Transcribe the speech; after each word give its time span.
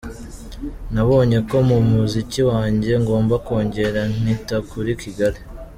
Nabonye 0.93 1.37
ko 1.49 1.57
mu 1.69 1.77
muziki 1.91 2.41
wanjye 2.51 2.91
ngomba 3.03 3.35
kongera 3.45 4.01
nkita 4.15 4.57
kuri 4.69 4.91
Kigali…”. 5.01 5.39